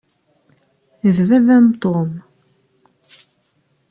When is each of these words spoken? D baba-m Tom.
D 1.15 1.17
baba-m 1.27 1.67
Tom. 1.81 2.11